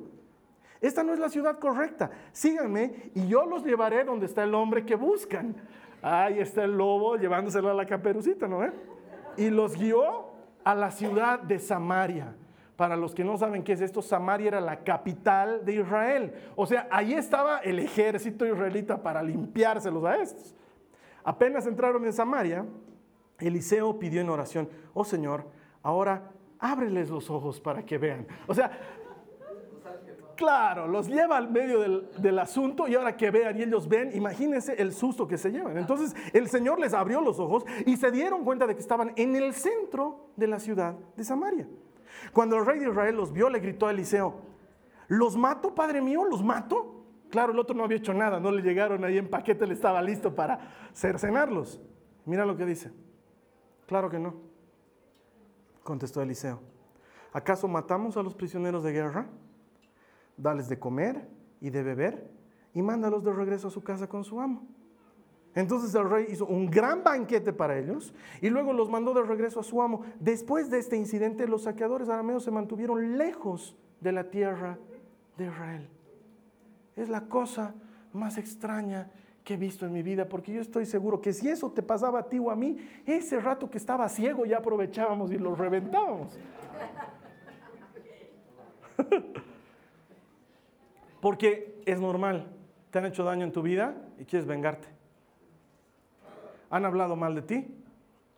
[0.82, 2.12] Esta no es la ciudad correcta.
[2.34, 5.56] Síganme y yo los llevaré donde está el hombre que buscan.
[6.02, 8.60] Ahí está el lobo llevándoselo a la caperucita, ¿no?
[9.38, 10.26] Y los guió
[10.66, 12.36] a la ciudad de Samaria.
[12.76, 16.34] Para los que no saben qué es esto, Samaria era la capital de Israel.
[16.56, 20.54] O sea, ahí estaba el ejército israelita para limpiárselos a estos.
[21.24, 22.66] Apenas entraron en Samaria,
[23.40, 25.46] Eliseo pidió en oración, oh Señor,
[25.84, 28.28] ahora ábreles los ojos para que vean.
[28.46, 28.72] O sea,
[30.36, 34.16] claro, los lleva al medio del, del, asunto y ahora que vean y ellos ven,
[34.16, 35.78] imagínense el susto que se llevan.
[35.78, 39.36] Entonces el Señor les abrió los ojos y se dieron cuenta de que estaban en
[39.36, 41.68] el centro de la ciudad de Samaria.
[42.32, 44.42] Cuando el rey de Israel los vio, le gritó a Eliseo,
[45.08, 46.26] ¿los mato, padre mío?
[46.26, 47.06] ¿Los mato?
[47.30, 50.02] Claro, el otro no había hecho nada, no le llegaron ahí en paquete, le estaba
[50.02, 51.82] listo para cercenarlos.
[52.26, 52.92] Mira lo que dice.
[53.88, 54.36] Claro que no,
[55.84, 56.62] contestó Eliseo.
[57.34, 59.28] ¿Acaso matamos a los prisioneros de guerra?
[60.38, 61.28] Dales de comer
[61.62, 62.32] y de beber
[62.74, 64.68] y mándalos de regreso a su casa con su amo.
[65.56, 69.62] Entonces el rey hizo un gran banquete para ellos y luego los mandó de regreso
[69.62, 70.02] a su amo.
[70.20, 74.78] Después de este incidente, los saqueadores arameos se mantuvieron lejos de la tierra
[75.38, 75.88] de Israel.
[76.98, 77.74] Es la cosa
[78.12, 79.10] más extraña
[79.46, 82.20] que he visto en mi vida, porque yo estoy seguro que si eso te pasaba
[82.20, 86.38] a ti o a mí, ese rato que estaba ciego ya aprovechábamos y lo reventábamos.
[91.22, 92.52] porque es normal,
[92.92, 94.95] te han hecho daño en tu vida y quieres vengarte
[96.70, 97.68] han hablado mal de ti,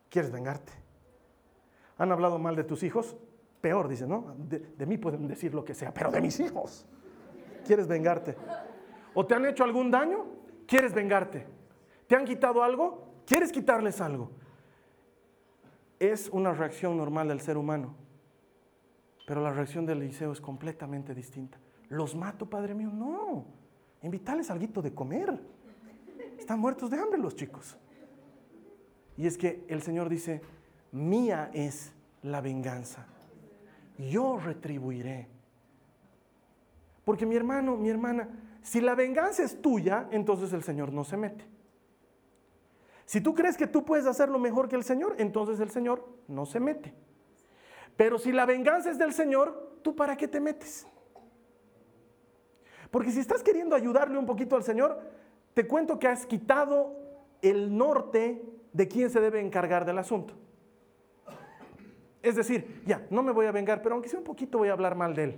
[0.10, 0.74] quieres vengarte.
[1.98, 3.18] Han hablado mal de tus hijos,
[3.62, 4.36] peor, dice, ¿no?
[4.38, 6.86] De, mí pueden decir lo que sea, pero de mis hijos,
[7.66, 8.36] quieres vengarte.
[9.14, 10.26] O te han hecho algún daño,
[10.68, 11.46] quieres vengarte.
[12.08, 13.08] ¿Te han quitado algo?
[13.26, 14.32] ¿Quieres quitarles algo?
[16.00, 17.96] Es una reacción normal del ser humano,
[19.26, 21.58] pero la reacción del Eliseo es completamente distinta.
[21.90, 22.92] ¿Los mato, Padre mío?
[22.94, 23.46] No,
[24.04, 25.42] invítales algo de comer.
[26.38, 27.78] Están muertos de hambre los chicos.
[29.18, 30.42] Y es que el Señor dice,
[30.92, 33.08] mía es la venganza.
[33.98, 35.28] Yo retribuiré.
[37.04, 38.30] Porque mi hermano, mi hermana,
[38.62, 41.46] si la venganza es tuya, entonces el Señor no se mete.
[43.06, 46.46] Si tú crees que tú puedes hacerlo mejor que el Señor, entonces el Señor no
[46.46, 46.94] se mete.
[47.96, 50.86] Pero si la venganza es del Señor, ¿tú para qué te metes?
[52.92, 55.00] Porque si estás queriendo ayudarle un poquito al Señor,
[55.54, 56.96] te cuento que has quitado
[57.42, 58.44] el norte
[58.78, 60.36] de quién se debe encargar del asunto.
[62.22, 64.74] Es decir, ya, no me voy a vengar, pero aunque sea un poquito voy a
[64.74, 65.36] hablar mal de él.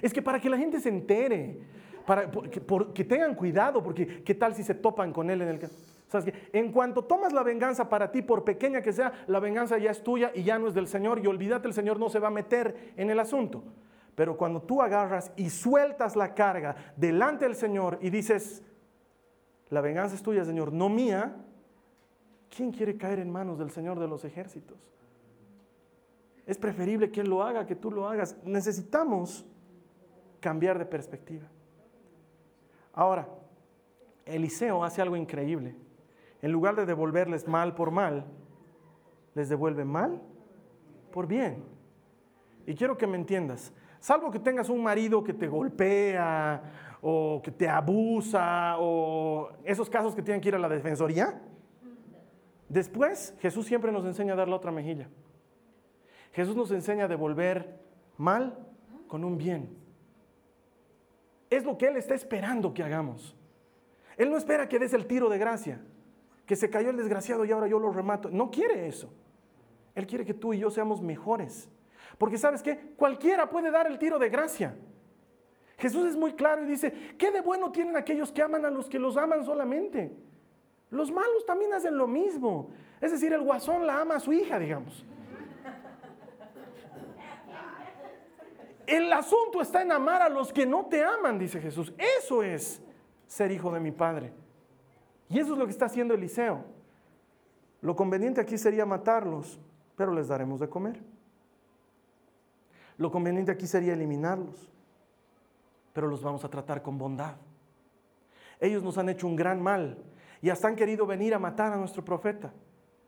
[0.00, 1.60] Es que para que la gente se entere,
[2.06, 5.70] para que, tengan cuidado, porque qué tal si se topan con él en el...
[6.08, 9.76] ¿Sabes que En cuanto tomas la venganza para ti, por pequeña que sea, la venganza
[9.76, 12.20] ya es tuya y ya no es del Señor y olvídate, el Señor no se
[12.20, 13.64] va a meter en el asunto.
[14.14, 18.62] Pero cuando tú agarras y sueltas la carga delante del Señor y dices,
[19.68, 21.34] la venganza es tuya, Señor, no mía,
[22.54, 24.78] ¿Quién quiere caer en manos del Señor de los ejércitos?
[26.46, 28.36] Es preferible que Él lo haga, que tú lo hagas.
[28.44, 29.44] Necesitamos
[30.40, 31.48] cambiar de perspectiva.
[32.92, 33.28] Ahora,
[34.24, 35.74] Eliseo hace algo increíble.
[36.42, 38.24] En lugar de devolverles mal por mal,
[39.34, 40.22] les devuelve mal
[41.10, 41.64] por bien.
[42.66, 43.72] Y quiero que me entiendas,
[44.06, 46.62] Salvo que tengas un marido que te golpea
[47.00, 51.42] o que te abusa o esos casos que tienen que ir a la defensoría.
[52.68, 55.08] Después, Jesús siempre nos enseña a dar la otra mejilla.
[56.32, 57.80] Jesús nos enseña a devolver
[58.16, 58.58] mal
[59.06, 59.76] con un bien.
[61.48, 63.36] Es lo que Él está esperando que hagamos.
[64.16, 65.80] Él no espera que des el tiro de gracia,
[66.44, 68.30] que se cayó el desgraciado y ahora yo lo remato.
[68.30, 69.12] No quiere eso.
[69.94, 71.68] Él quiere que tú y yo seamos mejores.
[72.18, 72.94] Porque sabes qué?
[72.96, 74.76] Cualquiera puede dar el tiro de gracia.
[75.78, 78.88] Jesús es muy claro y dice, ¿qué de bueno tienen aquellos que aman a los
[78.88, 80.16] que los aman solamente?
[80.90, 82.70] Los malos también hacen lo mismo.
[83.00, 85.04] Es decir, el guasón la ama a su hija, digamos.
[88.86, 91.92] El asunto está en amar a los que no te aman, dice Jesús.
[91.98, 92.80] Eso es
[93.26, 94.32] ser hijo de mi Padre.
[95.28, 96.64] Y eso es lo que está haciendo Eliseo.
[97.80, 99.58] Lo conveniente aquí sería matarlos,
[99.96, 101.02] pero les daremos de comer.
[102.96, 104.68] Lo conveniente aquí sería eliminarlos,
[105.92, 107.34] pero los vamos a tratar con bondad.
[108.60, 109.98] Ellos nos han hecho un gran mal
[110.42, 112.52] y hasta han querido venir a matar a nuestro profeta,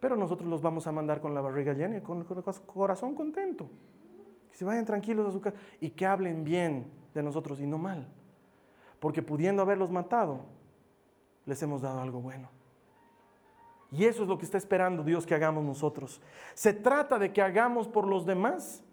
[0.00, 2.26] pero nosotros los vamos a mandar con la barriga llena y con el
[2.66, 3.68] corazón contento.
[4.50, 7.78] Que se vayan tranquilos a su casa y que hablen bien de nosotros y no
[7.78, 8.08] mal.
[9.00, 10.40] Porque pudiendo haberlos matado,
[11.44, 12.48] les hemos dado algo bueno.
[13.90, 16.20] Y eso es lo que está esperando Dios que hagamos nosotros.
[16.54, 18.84] Se trata de que hagamos por los demás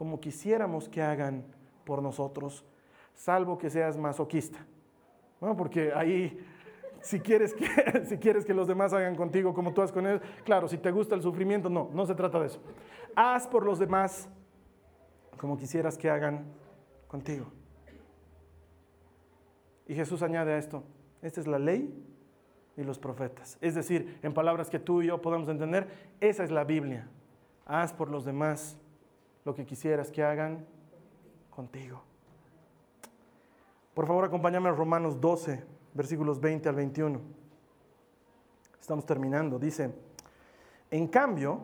[0.00, 1.44] como quisiéramos que hagan
[1.84, 2.64] por nosotros,
[3.14, 4.58] salvo que seas masoquista.
[5.38, 6.40] Bueno, porque ahí,
[7.02, 7.66] si quieres, que,
[8.08, 10.90] si quieres que los demás hagan contigo como tú haces con ellos, claro, si te
[10.90, 12.60] gusta el sufrimiento, no, no se trata de eso.
[13.14, 14.28] Haz por los demás
[15.38, 16.44] como quisieras que hagan
[17.08, 17.46] contigo.
[19.86, 20.84] Y Jesús añade a esto,
[21.22, 21.92] esta es la ley
[22.76, 23.58] y los profetas.
[23.60, 25.88] Es decir, en palabras que tú y yo podemos entender,
[26.20, 27.08] esa es la Biblia.
[27.66, 28.78] Haz por los demás
[29.44, 30.66] lo que quisieras que hagan
[31.50, 32.02] contigo.
[33.94, 35.62] Por favor, acompáñame a Romanos 12,
[35.94, 37.20] versículos 20 al 21.
[38.80, 39.58] Estamos terminando.
[39.58, 39.92] Dice,
[40.90, 41.60] en cambio,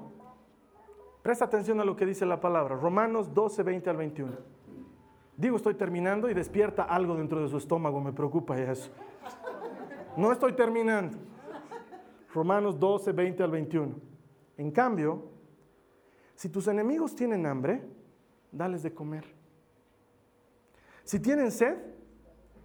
[1.23, 2.77] presta atención a lo que dice la palabra.
[2.77, 4.33] Romanos 12, 20 al 21.
[5.37, 8.91] Digo, estoy terminando y despierta algo dentro de su estómago, me preocupa eso.
[10.17, 11.19] No estoy terminando.
[12.33, 13.95] Romanos 12, 20 al 21.
[14.57, 15.25] En cambio,
[16.35, 17.83] si tus enemigos tienen hambre,
[18.51, 19.25] dales de comer.
[21.05, 21.77] Si tienen sed,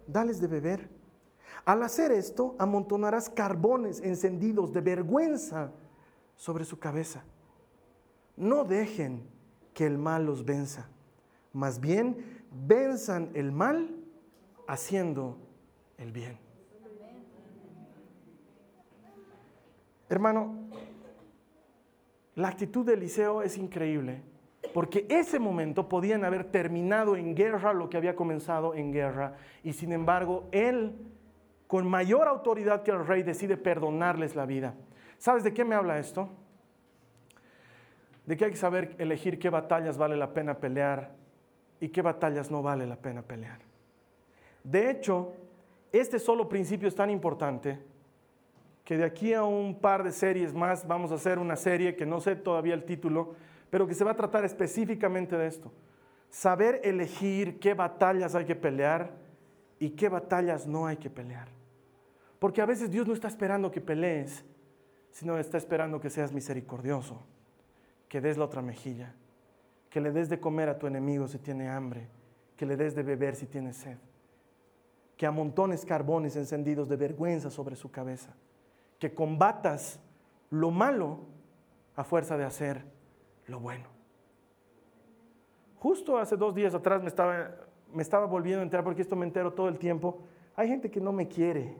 [0.06, 1.01] dales de beber.
[1.64, 5.70] Al hacer esto, amontonarás carbones encendidos de vergüenza
[6.36, 7.22] sobre su cabeza.
[8.36, 9.22] No dejen
[9.74, 10.88] que el mal los venza,
[11.52, 13.94] más bien venzan el mal
[14.66, 15.38] haciendo
[15.98, 16.38] el bien.
[20.08, 20.54] Hermano,
[22.34, 24.22] la actitud de Eliseo es increíble,
[24.74, 29.72] porque ese momento podían haber terminado en guerra lo que había comenzado en guerra, y
[29.72, 30.96] sin embargo él,
[31.72, 34.74] con mayor autoridad que el rey, decide perdonarles la vida.
[35.16, 36.28] ¿Sabes de qué me habla esto?
[38.26, 41.12] De que hay que saber elegir qué batallas vale la pena pelear
[41.80, 43.60] y qué batallas no vale la pena pelear.
[44.62, 45.32] De hecho,
[45.92, 47.78] este solo principio es tan importante
[48.84, 52.04] que de aquí a un par de series más vamos a hacer una serie que
[52.04, 53.34] no sé todavía el título,
[53.70, 55.72] pero que se va a tratar específicamente de esto.
[56.28, 59.12] Saber elegir qué batallas hay que pelear
[59.78, 61.61] y qué batallas no hay que pelear.
[62.42, 64.44] Porque a veces Dios no está esperando que pelees,
[65.12, 67.22] sino está esperando que seas misericordioso,
[68.08, 69.14] que des la otra mejilla,
[69.88, 72.08] que le des de comer a tu enemigo si tiene hambre,
[72.56, 73.98] que le des de beber si tiene sed,
[75.16, 78.34] que amontones carbones encendidos de vergüenza sobre su cabeza
[79.02, 80.00] que combatas
[80.50, 81.18] lo malo
[81.96, 82.84] a fuerza de hacer
[83.48, 83.86] lo bueno.
[85.78, 89.68] Justo hace dos días atrás me estaba, volviendo a enterar, porque esto me entero todo
[89.68, 90.20] el tiempo,
[90.54, 91.76] hay gente que no me quiere.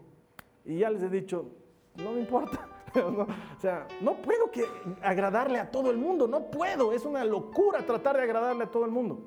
[0.65, 1.51] Y ya les he dicho,
[1.97, 2.69] no me importa.
[2.95, 3.27] o
[3.61, 4.65] sea, no puedo que
[5.03, 8.85] agradarle a todo el mundo, no puedo, es una locura tratar de agradarle a todo
[8.85, 9.21] el mundo.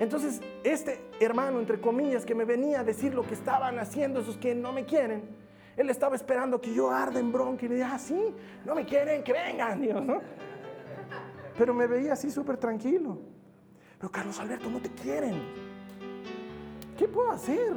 [0.00, 4.36] Entonces, este hermano, entre comillas, que me venía a decir lo que estaban haciendo esos
[4.36, 5.28] que no me quieren,
[5.76, 8.84] él estaba esperando que yo arde en bronca y le dije, ah, sí, no me
[8.84, 10.20] quieren, que vengan, Dios, ¿no?
[11.56, 13.18] Pero me veía así súper tranquilo.
[13.98, 15.42] Pero Carlos Alberto, no te quieren.
[16.96, 17.76] ¿Qué puedo hacer?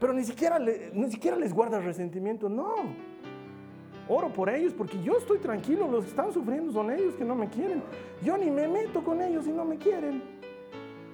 [0.00, 2.74] Pero ni siquiera, ni siquiera les guarda resentimiento, no.
[4.08, 7.36] Oro por ellos porque yo estoy tranquilo, los que están sufriendo son ellos que no
[7.36, 7.82] me quieren.
[8.24, 10.22] Yo ni me meto con ellos y no me quieren.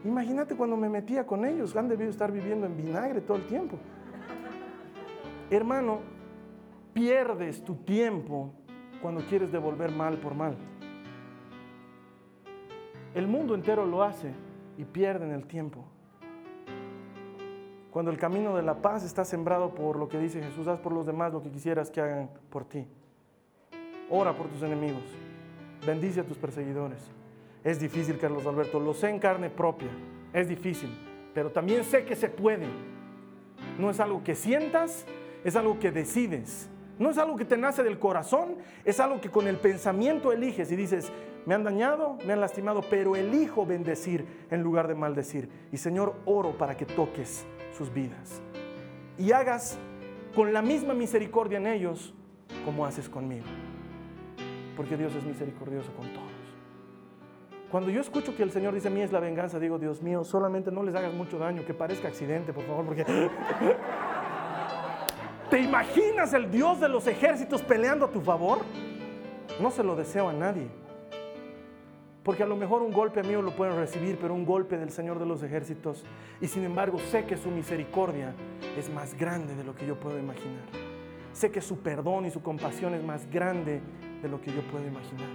[0.05, 3.77] Imagínate cuando me metía con ellos, han debido estar viviendo en vinagre todo el tiempo.
[5.51, 5.99] Hermano,
[6.95, 8.53] pierdes tu tiempo
[9.03, 10.57] cuando quieres devolver mal por mal.
[13.15, 14.33] El mundo entero lo hace
[14.79, 15.85] y pierden el tiempo.
[17.97, 20.93] Cuando el camino de la paz está sembrado por lo que dice Jesús, haz por
[20.93, 22.87] los demás lo que quisieras que hagan por ti.
[24.11, 25.03] Ora por tus enemigos.
[25.87, 26.99] Bendice a tus perseguidores.
[27.65, 29.89] Es difícil, Carlos Alberto, lo sé en carne propia.
[30.35, 30.91] Es difícil,
[31.33, 32.67] pero también sé que se puede.
[33.79, 35.07] No es algo que sientas,
[35.43, 36.69] es algo que decides.
[36.99, 40.71] No es algo que te nace del corazón, es algo que con el pensamiento eliges
[40.71, 41.11] y dices,
[41.47, 45.49] me han dañado, me han lastimado, pero elijo bendecir en lugar de maldecir.
[45.73, 47.47] Y Señor, oro para que toques
[47.77, 48.41] sus vidas
[49.19, 49.79] y hagas
[50.35, 52.15] con la misma misericordia en ellos
[52.65, 53.45] como haces conmigo.
[54.77, 56.27] Porque Dios es misericordioso con todos.
[57.71, 60.71] Cuando yo escucho que el Señor dice, mí es la venganza, digo, Dios mío, solamente
[60.71, 63.05] no les hagas mucho daño, que parezca accidente, por favor, porque...
[65.51, 68.59] ¿Te imaginas el Dios de los ejércitos peleando a tu favor?
[69.61, 70.69] No se lo deseo a nadie.
[72.27, 75.21] Porque a lo mejor un golpe mío lo pueden recibir, pero un golpe del Señor
[75.21, 76.05] de los ejércitos.
[76.41, 78.35] Y sin embargo sé que su misericordia
[78.77, 80.65] es más grande de lo que yo puedo imaginar.
[81.33, 83.81] Sé que su perdón y su compasión es más grande
[84.21, 85.29] de lo que yo puedo imaginar.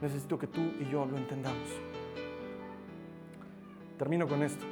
[0.00, 1.68] Necesito que tú y yo lo entendamos.
[3.98, 4.64] Termino con esto.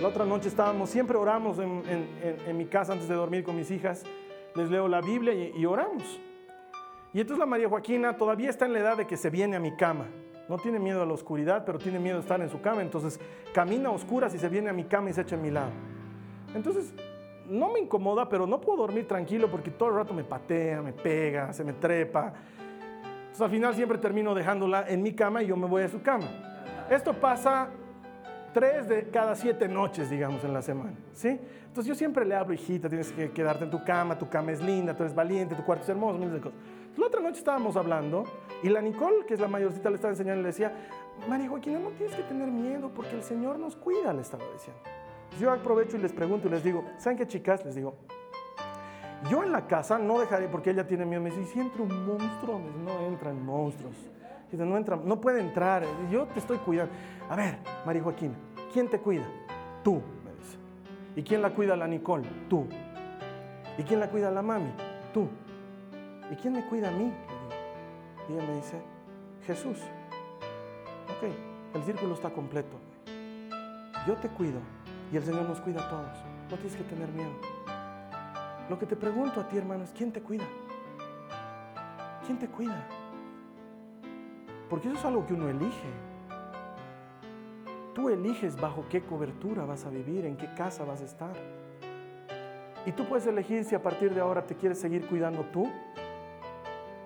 [0.00, 4.02] La otra noche estábamos, siempre oramos en, mi casa antes de dormir con mis hijas.
[4.56, 6.18] Les leo la Biblia y, oramos.
[7.12, 9.60] Y entonces la María Joaquina todavía está en la edad de que se viene a
[9.60, 10.06] mi cama.
[10.48, 12.82] No tiene miedo a la oscuridad, pero tiene miedo de estar en su cama.
[12.82, 13.20] Entonces
[13.52, 15.70] camina a oscuras y se viene a mi cama y se echa a mi lado.
[16.54, 16.92] Entonces
[17.48, 20.92] no me incomoda, pero no puedo dormir tranquilo porque todo el rato me patea, me
[20.92, 22.32] pega, se me trepa.
[23.20, 26.02] Entonces al final siempre termino dejándola en mi cama y yo me voy a su
[26.02, 26.26] cama.
[26.90, 27.68] Esto pasa
[28.52, 31.28] tres de cada siete noches, digamos, en la semana, ¿sí?
[31.66, 34.62] Entonces yo siempre le hablo, hijita, tienes que quedarte en tu cama, tu cama es
[34.62, 36.58] linda, tú eres valiente, tu cuarto es hermoso, miles cosas.
[36.98, 38.24] La otra noche estábamos hablando
[38.60, 40.72] y la Nicole, que es la mayorcita, le estaba enseñando y le decía,
[41.28, 44.82] María Joaquina, no tienes que tener miedo porque el Señor nos cuida, le estaba diciendo.
[45.40, 47.64] Yo aprovecho y les pregunto y les digo, ¿saben qué chicas?
[47.64, 47.94] Les digo,
[49.30, 52.04] yo en la casa no dejaré, porque ella tiene miedo, me dice, si entra un
[52.04, 53.94] monstruo, me dice, no entran monstruos.
[54.50, 56.92] Dice, no, entra, no puede entrar, yo te estoy cuidando.
[57.30, 58.34] A ver, María Joaquina,
[58.72, 59.24] ¿quién te cuida?
[59.84, 60.58] Tú, me dice.
[61.14, 62.26] ¿Y quién la cuida la Nicole?
[62.50, 62.66] Tú.
[63.78, 64.72] ¿Y quién la cuida la mami?
[65.14, 65.28] Tú.
[66.30, 67.12] ¿Y quién me cuida a mí?
[68.28, 68.80] Y ella me dice,
[69.46, 69.78] Jesús.
[71.16, 71.30] Ok,
[71.74, 72.76] el círculo está completo.
[74.06, 74.60] Yo te cuido
[75.10, 76.18] y el Señor nos cuida a todos.
[76.50, 77.32] No tienes que tener miedo.
[78.68, 80.44] Lo que te pregunto a ti, hermano, es ¿quién te cuida?
[82.26, 82.86] ¿Quién te cuida?
[84.68, 85.88] Porque eso es algo que uno elige.
[87.94, 91.32] Tú eliges bajo qué cobertura vas a vivir, en qué casa vas a estar.
[92.84, 95.70] Y tú puedes elegir si a partir de ahora te quieres seguir cuidando tú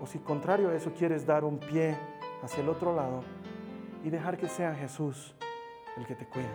[0.03, 1.97] o si contrario a eso quieres dar un pie
[2.43, 3.23] hacia el otro lado
[4.03, 5.33] y dejar que sea Jesús
[5.97, 6.51] el que te cuide.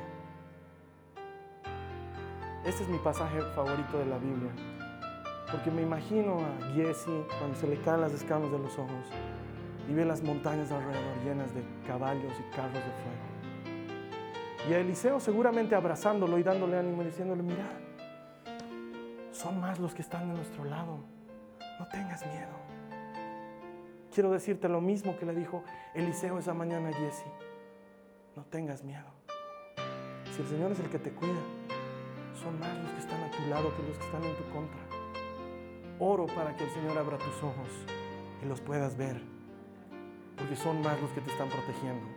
[2.65, 4.51] Este es mi pasaje favorito de la Biblia,
[5.49, 9.05] porque me imagino a Jesse cuando se le caen las escamas de los ojos
[9.89, 14.69] y ve las montañas alrededor llenas de caballos y carros de fuego.
[14.69, 17.69] Y a Eliseo seguramente abrazándolo y dándole ánimo y diciéndole, mira,
[19.31, 20.99] son más los que están de nuestro lado,
[21.79, 22.66] no tengas miedo.
[24.17, 25.63] Quiero decirte lo mismo que le dijo
[25.93, 27.27] Eliseo esa mañana a Jesse,
[28.35, 29.05] no tengas miedo.
[30.35, 31.39] Si el Señor es el que te cuida,
[32.41, 34.79] son más los que están a tu lado que los que están en tu contra.
[35.99, 37.69] Oro para que el Señor abra tus ojos
[38.43, 39.21] y los puedas ver,
[40.35, 42.07] porque son más los que te están protegiendo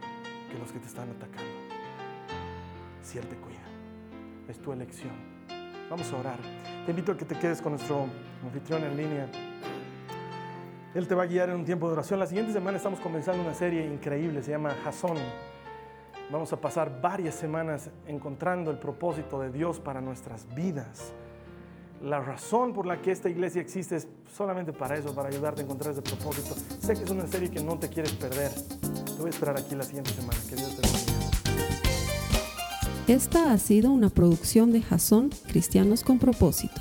[0.51, 1.53] que los que te están atacando.
[3.03, 3.69] Si Él te cuida,
[4.49, 5.13] es tu elección.
[5.91, 6.39] Vamos a orar.
[6.87, 8.07] Te invito a que te quedes con nuestro
[8.43, 9.50] anfitrión en línea.
[10.95, 12.19] Él te va a guiar en un tiempo de oración.
[12.19, 15.17] La siguiente semana estamos comenzando una serie increíble, se llama Jason
[16.31, 21.13] Vamos a pasar varias semanas encontrando el propósito de Dios para nuestras vidas.
[22.03, 25.65] La razón por la que esta iglesia existe es solamente para eso, para ayudarte a
[25.65, 26.55] encontrar ese propósito.
[26.79, 28.53] Sé que es una serie que no te quieres perder.
[28.53, 30.39] Te voy a esperar aquí la siguiente semana.
[30.49, 31.13] Que Dios te bendiga.
[33.09, 36.81] Esta ha sido una producción de Jason Cristianos con Propósito.